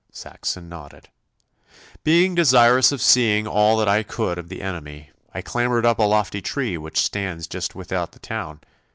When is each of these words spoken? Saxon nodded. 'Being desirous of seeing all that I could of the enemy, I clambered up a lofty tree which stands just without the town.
Saxon 0.11 0.67
nodded. 0.67 1.09
'Being 2.03 2.33
desirous 2.33 2.91
of 2.91 3.03
seeing 3.03 3.45
all 3.45 3.77
that 3.77 3.87
I 3.87 4.01
could 4.01 4.39
of 4.39 4.49
the 4.49 4.63
enemy, 4.63 5.11
I 5.31 5.43
clambered 5.43 5.85
up 5.85 5.99
a 5.99 6.09
lofty 6.09 6.41
tree 6.41 6.75
which 6.75 6.97
stands 6.99 7.45
just 7.45 7.75
without 7.75 8.13
the 8.13 8.19
town. 8.19 8.61